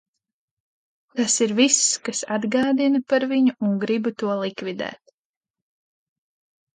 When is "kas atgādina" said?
2.07-3.01